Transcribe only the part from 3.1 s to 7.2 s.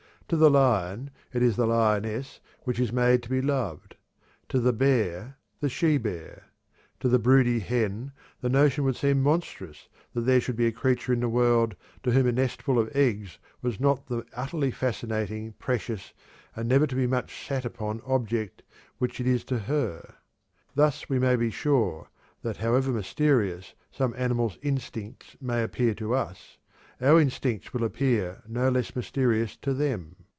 to be loved; to the bear, the she bear. To the